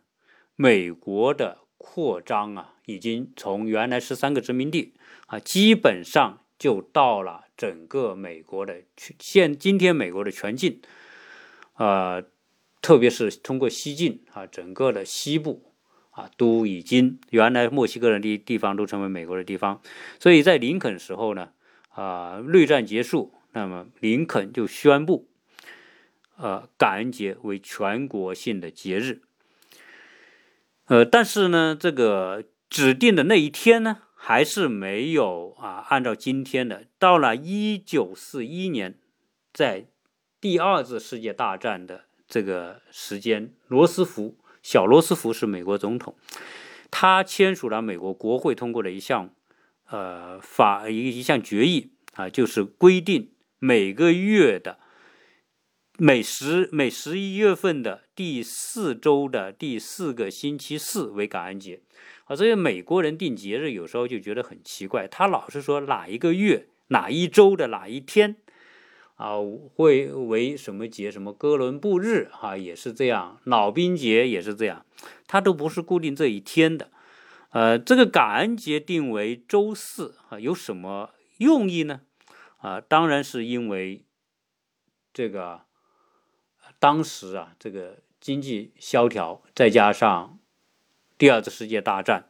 [0.56, 2.72] 美国的扩张啊。
[2.88, 4.94] 已经从原来十三个殖民地
[5.26, 10.80] 啊，基本上就到了整个美国的全现今天美国的全境，
[11.78, 12.24] 呃，
[12.84, 15.74] 特别是通过西进啊，整个的西部
[16.12, 19.82] 啊，都已经原来墨西哥的地地方都成为美国的地方。
[20.20, 21.50] 所以在林肯时候呢，
[21.90, 25.28] 啊，内战结束，那么林肯就宣布，
[26.38, 29.24] 呃，感恩节为全国性的节日。
[30.88, 32.44] 呃，但是呢，这个。
[32.68, 35.86] 指定的那一天呢，还是没有啊？
[35.88, 38.98] 按照今天的，到了一九四一年，
[39.54, 39.86] 在
[40.42, 46.16] 第二次世界大战的这个时间，罗斯福小罗斯福是美国总统，
[46.92, 49.30] 他签署了美国国会通过的一项
[49.88, 54.80] 呃法一一项决议啊，就是规定每个月的
[55.98, 61.80] 每十每十一月份的第四周的第四个星期四为感恩节。
[62.26, 68.36] 啊，所以美国人定节日有时候就觉得很奇怪，他老是说哪一个月、哪一周的哪一天，
[69.16, 69.36] 啊，
[69.76, 71.10] 会为什么节？
[71.10, 74.86] 什么哥伦布日啊，也是这样，老兵节也是这样，
[75.28, 76.92] 他都不是固定这一天的。
[77.52, 82.02] 呃，这个感恩节定为周四啊，有什么用意呢？
[82.58, 84.04] 啊，当然是因为
[85.14, 85.62] 这个
[86.86, 90.38] 当时啊，这个经济萧条，再加上。
[91.18, 92.28] 第二次世界大战，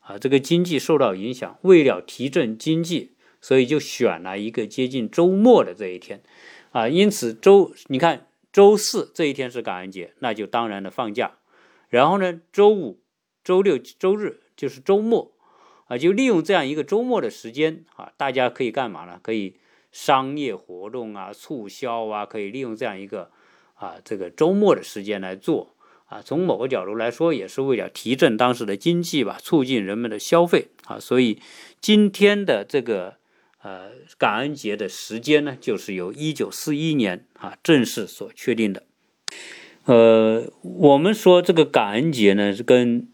[0.00, 6.20] 啊，这个经济受到影响，为了提振经济，所以就选了一个接近周末的这一天，
[6.72, 11.36] 啊，因此周你看周四这一天是感恩节，那就当然的放假，
[11.88, 13.00] 然后呢，周五、
[13.44, 15.30] 周六、周日就是周末，
[15.86, 19.20] 啊，就利用这样一个周末的时间，啊，大家可以干嘛呢？
[19.22, 19.58] 可以
[19.92, 23.30] 商业活动啊，促销啊，可以利用这样一个
[23.82, 25.74] 啊这个周末的时间来做。
[26.12, 31.00] 啊，从某个角度来说，也是为了提振当时的经济吧，促进人们的消费啊。
[31.00, 31.40] 所以
[31.80, 33.16] 今天的这个
[33.62, 38.82] 呃感恩节的时间呢，就是由一九四一年啊正式所确定的。
[39.86, 43.08] 呃，我们说这个感恩节呢，是跟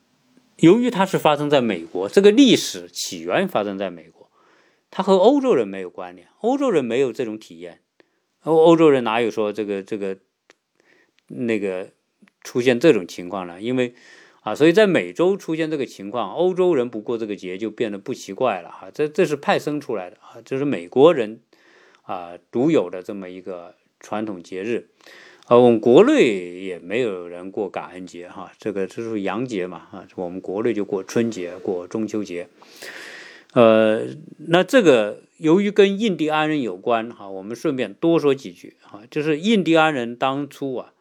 [0.57, 4.29] 由于它是发生在美国，这个历史起源发生在美国，
[4.91, 7.79] 它和欧洲人没有关联，欧洲人没有这种体验，
[8.43, 10.19] 欧欧洲人哪有说这个这个
[11.29, 11.88] 那个
[12.43, 13.61] 出现这种情况呢？
[13.61, 13.95] 因为
[14.41, 18.91] 啊，所以在美洲出现这个情况，欧洲人不过这个节就变得不奇怪了哈。
[18.93, 21.41] 这这是派生出来的啊，这是美国人
[22.03, 24.88] 啊独有的这么一个传统节日。
[25.49, 32.49] 呃，我们国内也没有人过感恩节哈，这个这是洋节嘛啊，我们国内就过春节，过中秋节。
[33.55, 40.93] 呃，那这个由于跟印第安人有关哈，我们顺便多说几句哈，就是印第安人当初啊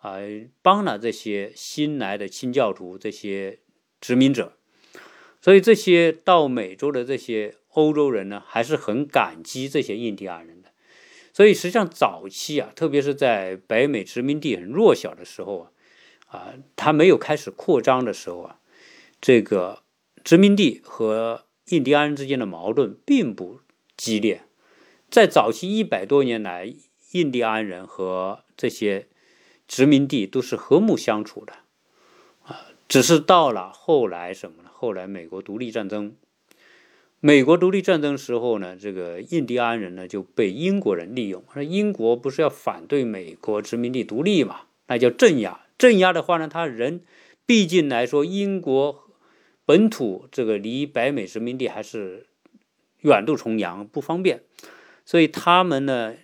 [0.00, 0.18] 啊
[0.60, 3.60] 帮了这些新来的清教徒这些
[4.00, 4.56] 殖民者，
[5.40, 10.70] 所以这些到美洲的这些欧洲人呢，还是很感激这些印第安人的。
[11.32, 15.70] 所以实际上早期啊，特别是在北美殖民地很弱小的时候啊，
[16.26, 18.58] 啊，他没有开始扩张的时候啊，
[19.20, 19.82] 这个
[20.24, 23.60] 殖民地和印第安人之间的矛盾并不
[23.96, 24.42] 激烈。
[25.08, 26.74] 在早期一百多年来，
[27.12, 29.06] 印第安人和这些
[29.70, 31.52] 殖民地都是和睦相处的，
[32.42, 34.70] 啊，只是到了后来什么呢？
[34.72, 36.16] 后来美国独立战争。
[37.20, 41.44] 美国独立战争时候呢，这个印第安人呢就被英国人利用。
[41.54, 44.62] 说英国不是要反对美国殖民地独立嘛？
[44.88, 45.60] 那叫镇压。
[45.78, 47.04] 镇压的话呢，他人
[47.46, 49.04] 毕竟来说，英国
[49.64, 52.26] 本土这个离北美殖民地还是
[53.02, 54.42] 远渡重洋，不方便。
[55.04, 56.16] 所以他们呢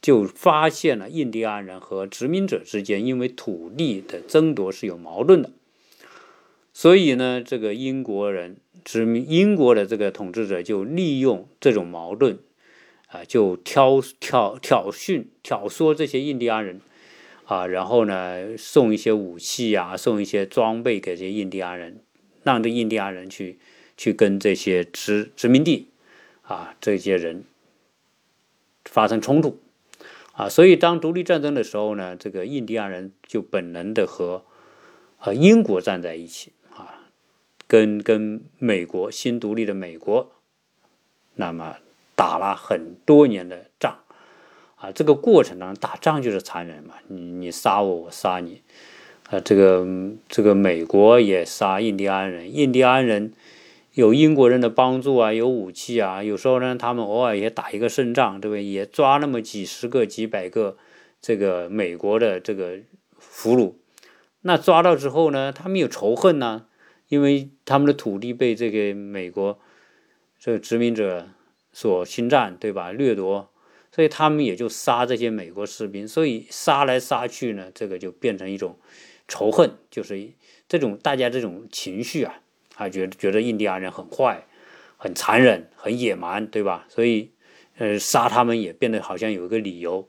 [0.00, 5.50] 就发现了印第安人和殖民者之间因为土地的争夺是有矛盾的。
[6.72, 8.56] 所以呢，这个英国人。
[8.84, 12.38] 殖民英国的这个统治者就利用这种矛盾，
[13.08, 16.80] 啊，就挑挑挑衅、挑唆这些印第安人，
[17.44, 22.00] 啊，然后呢，送一些武器啊，送一些装备给这些印第安人，
[22.44, 23.58] 让这印第安人去
[23.94, 25.88] 去跟这些殖殖民地，
[26.42, 27.44] 啊，这些人
[28.86, 29.60] 发生冲突，
[30.38, 34.44] 啊，所以当独立战争的时候呢，这个印第安人就本能的和
[35.16, 37.10] 和英国站在一起啊。
[37.66, 40.30] 跟跟美国新独立的美国，
[41.34, 41.78] 那么
[42.14, 43.98] 打了很多年的仗，
[44.76, 48.62] 啊，这个过程当中打仗就是残忍嘛，你你杀我，我杀你，
[49.28, 49.84] 啊，这个
[50.28, 53.32] 这个美国也杀印第安人，印第安人
[53.98, 58.62] 有英国人的帮助啊，有武器啊，有时候呢，他们偶尔也打一个胜仗，对不对？
[58.62, 60.76] 也抓那么几十个、几百个
[61.20, 62.78] 这个美国的这个
[63.18, 63.74] 俘虏，
[64.42, 66.66] 那抓到之后呢，他们有仇恨呢。
[67.08, 69.58] 因为他们的土地被这个美国
[70.38, 71.26] 这个殖民者
[71.72, 72.92] 所侵占，对吧？
[72.92, 73.50] 掠夺，
[73.90, 76.06] 所以他们也就杀这些美国士兵。
[76.06, 78.78] 所以杀来杀去呢，这个就变成一种
[79.26, 80.30] 仇恨，就是
[80.68, 82.42] 这种大家这种情绪啊，
[82.78, 84.46] 啊，觉觉得印第安人很坏、
[84.96, 86.86] 很残忍、很野蛮，对吧？
[86.88, 87.32] 所以，
[87.76, 90.08] 呃，杀他们也变得好像有一个理由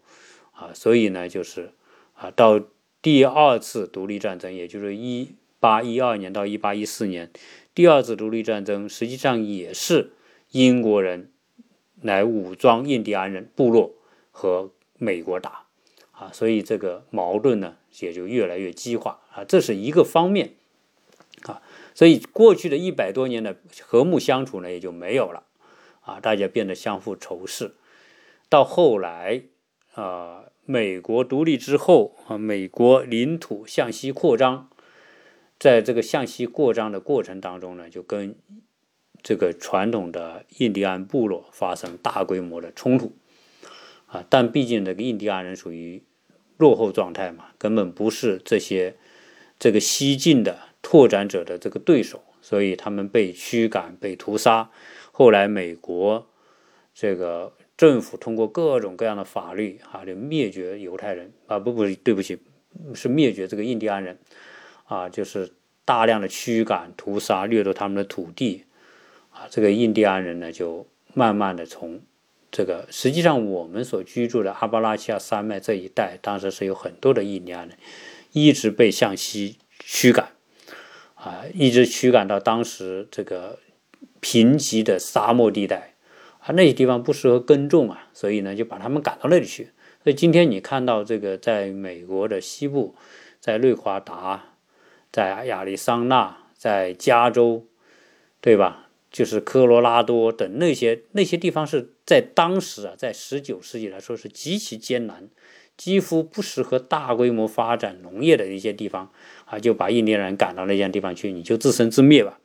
[0.53, 0.69] 啊。
[0.73, 1.73] 所以呢，就是
[2.13, 2.61] 啊，到
[3.01, 5.35] 第二次独立战争，也就是一。
[5.61, 7.29] 八一二年到一八一四年，
[7.75, 10.13] 第二次独立战争实际上也是
[10.51, 11.33] 英国人
[12.01, 13.93] 来武装印第安人部落
[14.31, 15.65] 和美国打
[16.11, 20.53] 啊，所以这个矛盾呢也就越来越激化啊，这是一个方面，
[21.99, 25.43] 所以过去的一百多年的和睦相处呢也就没有了
[25.99, 27.73] 啊，大家变得相互仇视。
[28.47, 29.41] 到后来
[29.95, 34.69] 啊，美国独立之后啊，美国领土向西扩张。
[35.59, 38.33] 在这个向西扩张的过程当中呢，就跟
[39.21, 43.11] 这个传统的印第安部落发生大规模的冲突
[44.05, 44.23] 啊。
[44.29, 46.01] 但毕竟这个印第安人属于
[46.55, 48.95] 落后状态嘛，根本不是这些
[49.59, 54.69] 这个西进的拓展者的这个对手，所以他们被驱赶、被屠杀。
[55.11, 56.27] 后来美国
[56.93, 62.37] 这个政府通过各种各样的法律啊，就灭绝犹太人啊，不不，对不起，
[62.93, 64.17] 是灭绝这个印第安人。
[64.85, 65.53] 啊，就是
[65.85, 68.65] 大量的驱赶、屠杀、掠夺他们的土地，
[69.29, 72.01] 啊，这个印第安人呢，就慢慢的从
[72.49, 77.77] 这个实际上我们所居住的阿巴拉契亚山脉这一带，当时是有很多的印第安人，
[78.31, 80.31] 一直被向西驱赶，
[81.21, 83.59] 啊，一直驱赶到当时这个
[84.19, 85.95] 贫瘠的沙漠地带，
[86.39, 89.71] 啊，那些地方不适合耕种啊，所以呢，就把他们赶到那里去。
[90.03, 92.95] 所以今天你看到这个在美国的西部，
[93.39, 94.45] 在内华达。
[95.11, 97.65] 在亚利桑那，在加州，
[98.39, 98.89] 对吧？
[99.09, 105.27] 就是科罗拉多等那些那些地方，是在当时啊，在十九世纪来说是极其艰难、
[105.79, 109.09] 几乎不适合大规模发展农业的一些地方
[109.45, 112.37] 啊，就把印第安人赶到那些地方去，你就自生自灭吧。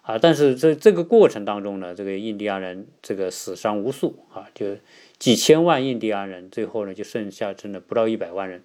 [0.00, 4.76] 啊，但是这这个过程当中呢，这个印第安人这个死伤无数啊，就
[5.18, 8.62] 几千万印第安人，最后呢就剩下真的不到一百万人，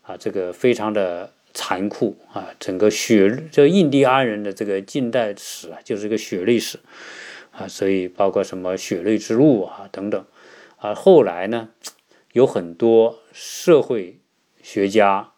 [0.00, 6.78] 啊，这个非常的残酷啊，整个血这印第安人的这个近代史啊，就是一个血泪史。
[7.50, 10.24] 啊，所以包括什么血泪之路啊等等。
[10.76, 11.70] 啊，后来呢
[12.38, 14.20] 有很多社会
[14.62, 15.32] 学家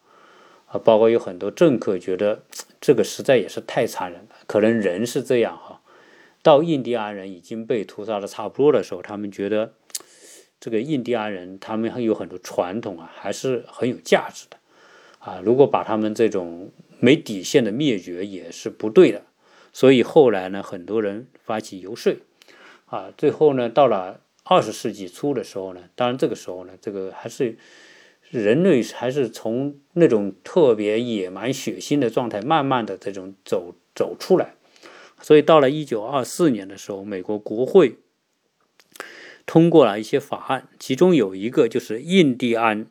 [0.67, 2.45] 啊，包括有很多政客觉得
[2.79, 4.37] 这个实在也是太残忍了。
[4.47, 5.81] 可能人是这样哈，
[6.43, 9.73] 到印第安人已经被屠杀的差不多的时候，他们觉得
[10.61, 14.59] 这个印第安人他们还有很多传统啊，还是很有价值的
[15.21, 15.41] 啊。
[15.43, 19.23] 如果把他们这种没底线的灭绝也是不对的，
[19.73, 22.15] 所以后来呢，很多人发起游说
[22.85, 27.59] 啊，最后呢，到了二十世纪初的时候呢，当然这个时候呢，这个还是
[28.28, 33.74] 人类还是从那种特别野蛮血腥的状态，慢慢的这种走。
[33.93, 34.55] 走出来，
[35.20, 37.99] 所以到了一九二四年的时候，美国国会
[39.45, 42.86] 通过了一些法案，其中有一个就是印第安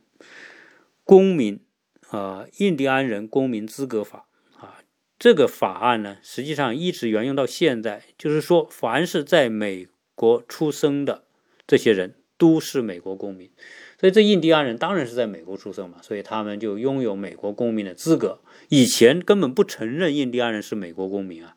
[1.04, 1.62] 公民
[2.10, 4.28] 啊，印第安人公民资格法
[4.60, 4.84] 啊。
[5.18, 11.24] 这个法案呢，实际上一直沿用到现在，就是说，凡是在美国出生的
[11.70, 13.52] 这些人都是美国公民。
[14.00, 18.42] 所以这印第安人当然是在美国出生嘛，所以他们就拥有美国公民的资格。
[18.70, 21.56] 以前根本不承认印第安人是美国公民啊，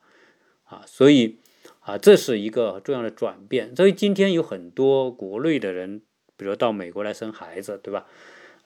[0.65, 1.39] 啊，所以
[1.81, 3.75] 啊，这是一个重要的转变。
[3.75, 6.03] 所以今天有很多国内的人，
[6.37, 8.07] 比如到美国来生孩子，对吧？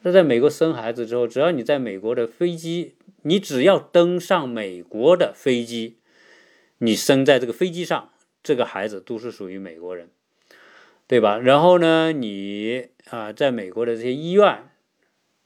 [0.02, 5.98] 那在美国生孩子之后，只要你在美国的飞机，你只要登上美国的飞机，
[6.78, 8.10] 你生在这个飞机上，
[8.42, 10.10] 这个孩子都是属于美国人。
[11.08, 11.38] 对吧？
[11.38, 14.70] 然后呢，你啊，在美国的这些医院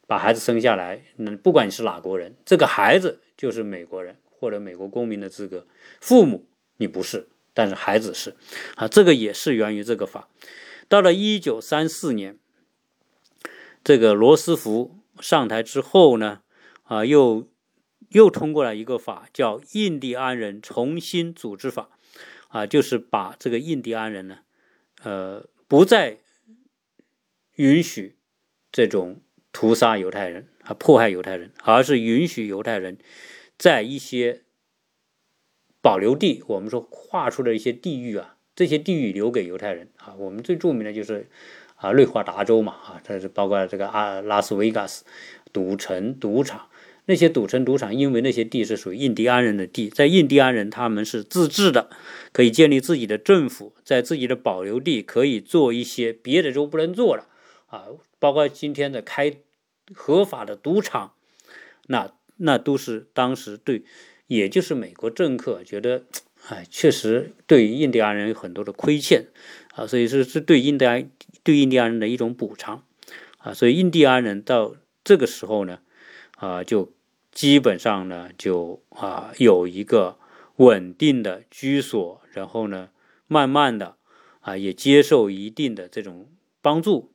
[0.06, 5.66] 把孩子生下来，那不管你是哪国人，这个孩子就是美国人或者美国公民的资格。
[6.00, 6.46] 父母
[6.78, 8.34] 你不是，但是孩子是
[8.76, 10.28] 啊，这个也是源于这个法。
[10.88, 12.38] 到了一九三四年，
[13.84, 16.40] 这个罗斯福上台之后呢，
[16.84, 17.46] 啊，又
[18.08, 21.90] 又通过了一个法，叫《印第安人重新组织法》，
[22.48, 24.38] 啊，就是把这个印第安人呢。
[25.02, 26.18] 呃，不再
[27.56, 28.16] 允许
[28.70, 29.20] 这种
[29.52, 32.98] 屠杀犹太人啊，迫害犹太人，而是允许犹太人
[33.58, 34.42] 在一些
[35.82, 40.14] 保留地，我们说划出的一些地域啊，这些地域留给犹太人啊。
[40.18, 41.28] 我们最著名的就是
[41.76, 45.04] 啊，内华达州嘛啊，这是包括这个阿拉斯维加斯
[45.52, 46.69] 赌城赌场。
[47.06, 51.90] 那些赌城、赌场，因为那些地是属于印第安人的地，在印第安人他们是自治的，
[52.32, 57.26] 可以建立自己的政府，在自己的保留地可以做一些别的州不能做的
[57.66, 57.86] 啊，
[58.18, 59.34] 包括今天的开
[59.94, 61.14] 合法的赌场，
[61.88, 63.82] 那那都是当时对，
[64.26, 66.04] 也就是美国政客觉得，
[66.48, 69.26] 哎，确实对于印第安人有很多的亏欠
[69.74, 71.10] 啊，所以是是对印第安
[71.42, 72.84] 对印第安人的一种补偿。
[73.38, 75.80] 啊，所以印第安人到这个时候呢，
[76.40, 76.92] 啊就。
[77.32, 80.18] 基本上呢，就啊有一个
[80.56, 82.90] 稳定的居所，然后呢，
[83.28, 83.94] 慢慢的
[84.40, 86.26] 啊也接受一定的这种
[86.60, 87.12] 帮助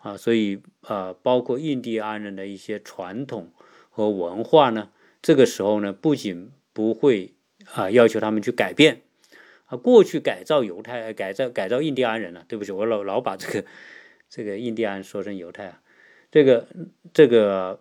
[0.00, 3.52] 啊，所以呃，包括印第安人的一些传统
[3.88, 4.90] 和文化呢，
[5.22, 7.32] 这个时候呢，不仅不会
[7.72, 9.02] 啊要求他们去改变
[9.66, 13.64] 啊，过去改造犹太、改造改造印第安人了，对不起，我老老把这个
[14.28, 15.80] 这个印第安说成犹太啊，
[16.32, 16.66] 这个
[17.14, 17.80] 这个。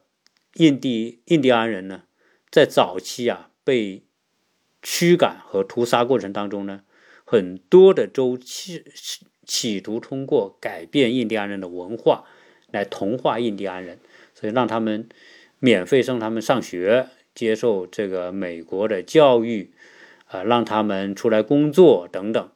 [0.55, 2.03] 印第印第安人呢，
[2.49, 4.03] 在早期啊被
[4.81, 6.81] 驱赶和屠杀过程当中呢，
[7.23, 8.83] 很多的州企
[9.45, 12.25] 企图通过改变印第安人的文化
[12.71, 13.99] 来同化印第安人，
[14.33, 15.07] 所以让他们
[15.59, 19.73] 免费送他们上学，接受这个美国的教育，
[20.25, 22.51] 啊，让他们出来工作等等。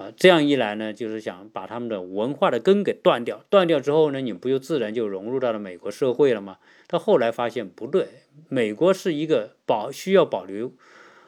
[0.00, 3.44] 啊，这样一来呢，就是想把他们的文化的根给断掉。
[3.50, 6.56] 断掉之后呢，你不就自然就融入到了美国社会了吗？
[6.86, 8.08] 到后来发现不对，
[8.48, 10.72] 美国是一个保需要保留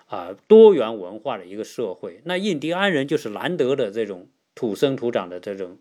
[0.06, 2.22] 啊多元文化的一个社会。
[2.24, 5.76] 那印第安人就是难得的这种土生土长的这种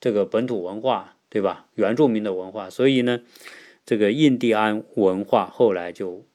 [0.00, 1.68] 这个本土文化，对吧？
[1.76, 2.68] 原住民的文化。
[2.68, 3.20] 所以呢，
[3.86, 6.26] 这个印第安文化后来就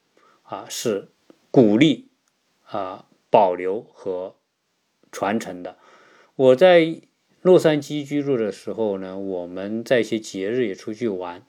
[0.43, 1.09] 啊是
[1.51, 2.07] 鼓励
[2.63, 4.37] 啊保留和
[5.11, 5.77] 传承的。
[6.37, 7.01] 我在
[7.41, 11.41] 洛杉矶居住的时候呢，我们在一些节日也出去玩，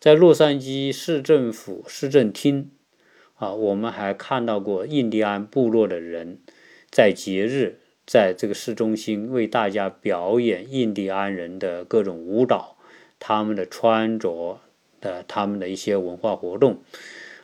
[0.00, 2.72] 在洛杉矶市政府市政厅
[3.36, 6.40] 啊，我们还看到过印第安部落的人
[6.90, 12.76] 在节日在这个市中心为大家表演印第安人的各种舞蹈，
[13.20, 14.58] 他们的穿着
[15.00, 16.82] 的，他们的一些文化活动，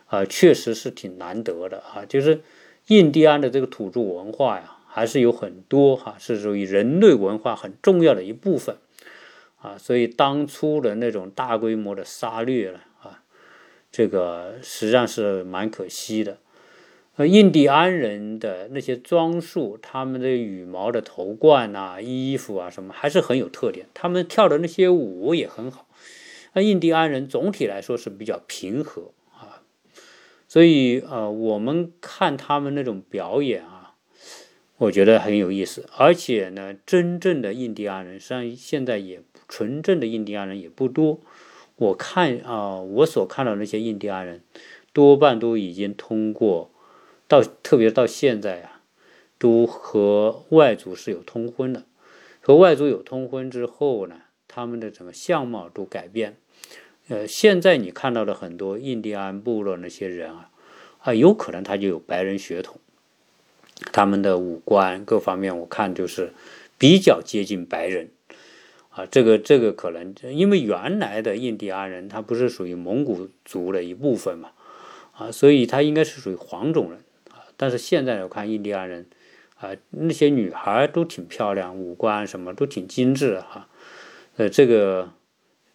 [0.07, 2.03] 啊，确实是挺难得的啊。
[2.05, 2.41] 就是
[2.87, 8.75] 印第安的这个土著文化呀，还是有很多哈，是属于人类文化很重要的一部分
[9.61, 9.77] 啊。
[9.77, 13.23] 所以当初的那种大规模的杀掠了啊，
[13.89, 16.39] 这个实际上是蛮可惜的。
[17.17, 23.87] 呃，印第安人的那些装束，他们的羽毛的头冠啊、衣服啊什么，还是很有特点。
[23.93, 25.87] 他们跳的那些舞也很好。
[26.53, 29.63] 那印第安人总体来说是比较平和啊，
[30.47, 33.63] 所以呃，我们看他们那种表演，
[34.81, 35.87] 我觉得很有意思。
[35.95, 41.19] 而且呢，真正的印第安人，实际上现在也纯正的印第安人也不多。
[41.75, 44.41] 我看啊，我所看到那些印第安人，
[44.91, 46.71] 多半都已经通过。
[47.27, 48.81] 到特别到现在啊，
[49.37, 51.83] 都和外族是有通婚的。
[52.41, 56.37] 和外族有通婚之后呢，他们的整个相貌都改变。
[57.07, 60.49] 呃，现在你看到的很多印第安部落那些人啊，
[60.99, 62.79] 啊，有可能他就有白人血统，
[63.91, 66.33] 他们的五官各方面我看就是
[66.77, 68.09] 比较接近白人。
[68.89, 74.49] 啊，这个这个可能因为原来的印第安人他不是属于蒙古族的一部分嘛，
[75.13, 76.99] 啊，所以他应该是属于黄种人。
[77.29, 79.05] 啊但是现在我看印第安人，
[79.57, 83.69] 啊，那些女孩都挺漂亮，五官什么都挺精致哈。
[84.35, 85.11] 呃，这个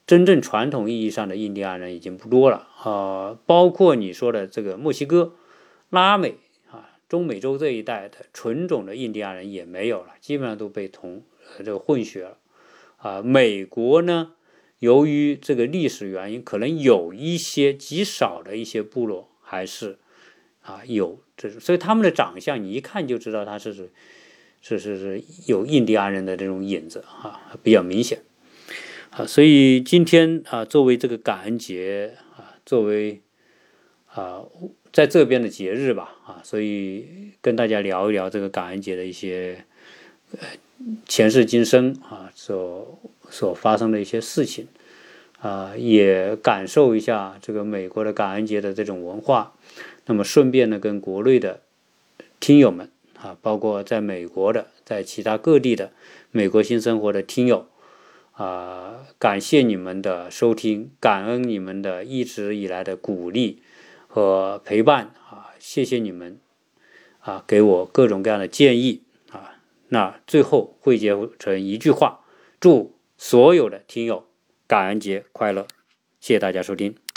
[0.07, 5.33] 真正传统意义上的印第安人已经不多了啊，包括你说的这个墨西哥、
[5.89, 6.37] 拉美、
[7.09, 11.23] 中美洲这一带的纯种的印第安人也没有了，基本上都被同
[11.59, 12.39] 这个混血了
[12.97, 13.23] 啊。
[13.23, 14.33] 美国呢，
[14.81, 19.99] 由于这个历史原因，可能有一些极少的一些部落还是
[20.63, 21.21] 啊有。
[21.37, 23.91] 这种所以他们的长相，你一看就知道他是是
[24.63, 28.23] 是是有印第安人的这种影子啊，比较明显
[29.11, 29.27] 啊。
[29.27, 33.21] 所以今天啊，作为这个感恩节啊，作为
[34.07, 34.43] 啊
[34.97, 37.07] 在这边的节日吧啊，所以
[37.43, 39.67] 跟大家聊一聊这个感恩节的一些
[40.33, 40.39] 呃
[41.07, 44.69] 前世今生啊所所发生的一些事情
[45.39, 49.53] 啊，也感受一下这个美国的感恩节的这种文化。
[50.07, 51.61] 那么顺便呢，跟国内的
[52.41, 52.91] 听友们
[53.21, 55.93] 啊，包括在美国的，在其他各地的
[56.31, 57.67] 美国新生活的听友
[58.33, 63.61] 啊，感谢你们的收听，感恩你们的一直以来的鼓励
[64.17, 66.41] 和陪伴啊，谢谢你们
[67.21, 69.61] 啊，给我各种各样的建议啊。
[69.89, 72.25] 那最后汇结成一句话：
[72.59, 74.27] 祝所有的听友
[74.67, 75.67] 感恩节快乐！
[76.19, 77.06] 谢谢大家收听。